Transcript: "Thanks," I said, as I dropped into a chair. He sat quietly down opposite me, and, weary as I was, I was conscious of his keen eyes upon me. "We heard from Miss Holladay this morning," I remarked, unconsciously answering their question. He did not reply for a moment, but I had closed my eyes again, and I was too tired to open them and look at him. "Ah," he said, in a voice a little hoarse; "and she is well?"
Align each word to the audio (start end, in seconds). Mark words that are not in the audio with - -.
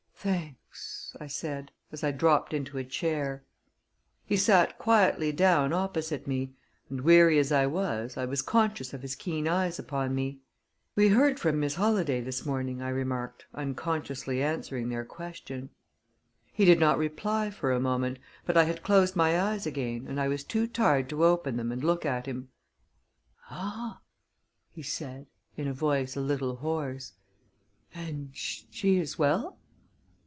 "Thanks," 0.23 1.15
I 1.19 1.25
said, 1.25 1.71
as 1.91 2.03
I 2.03 2.11
dropped 2.11 2.53
into 2.53 2.77
a 2.77 2.83
chair. 2.83 3.43
He 4.23 4.37
sat 4.37 4.77
quietly 4.77 5.31
down 5.31 5.73
opposite 5.73 6.27
me, 6.27 6.53
and, 6.91 7.01
weary 7.01 7.39
as 7.39 7.51
I 7.51 7.65
was, 7.65 8.17
I 8.17 8.25
was 8.25 8.43
conscious 8.43 8.93
of 8.93 9.01
his 9.01 9.15
keen 9.15 9.47
eyes 9.47 9.79
upon 9.79 10.13
me. 10.13 10.41
"We 10.95 11.07
heard 11.07 11.39
from 11.39 11.59
Miss 11.59 11.73
Holladay 11.73 12.21
this 12.21 12.45
morning," 12.45 12.83
I 12.83 12.89
remarked, 12.89 13.47
unconsciously 13.55 14.43
answering 14.43 14.89
their 14.89 15.05
question. 15.05 15.71
He 16.53 16.65
did 16.65 16.79
not 16.79 16.99
reply 16.99 17.49
for 17.49 17.71
a 17.71 17.79
moment, 17.79 18.19
but 18.45 18.55
I 18.55 18.65
had 18.65 18.83
closed 18.83 19.15
my 19.15 19.41
eyes 19.41 19.65
again, 19.65 20.05
and 20.07 20.21
I 20.21 20.27
was 20.27 20.43
too 20.43 20.67
tired 20.67 21.09
to 21.09 21.23
open 21.25 21.57
them 21.57 21.71
and 21.71 21.83
look 21.83 22.05
at 22.05 22.27
him. 22.27 22.49
"Ah," 23.49 24.01
he 24.69 24.83
said, 24.83 25.25
in 25.57 25.67
a 25.67 25.73
voice 25.73 26.15
a 26.15 26.21
little 26.21 26.57
hoarse; 26.57 27.13
"and 27.91 28.29
she 28.35 28.97
is 28.99 29.17
well?" 29.17 29.57